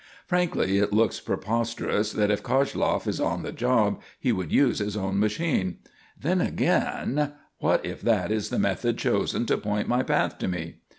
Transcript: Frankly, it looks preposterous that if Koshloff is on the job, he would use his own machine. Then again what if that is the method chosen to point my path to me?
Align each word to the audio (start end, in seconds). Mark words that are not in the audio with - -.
Frankly, 0.25 0.79
it 0.79 0.91
looks 0.93 1.19
preposterous 1.19 2.11
that 2.13 2.31
if 2.31 2.41
Koshloff 2.41 3.05
is 3.05 3.19
on 3.19 3.43
the 3.43 3.51
job, 3.51 4.01
he 4.19 4.31
would 4.31 4.51
use 4.51 4.79
his 4.79 4.97
own 4.97 5.19
machine. 5.19 5.77
Then 6.19 6.41
again 6.41 7.33
what 7.59 7.85
if 7.85 8.01
that 8.01 8.31
is 8.31 8.49
the 8.49 8.57
method 8.57 8.97
chosen 8.97 9.45
to 9.45 9.59
point 9.59 9.87
my 9.87 10.01
path 10.01 10.39
to 10.39 10.47
me? 10.47 10.77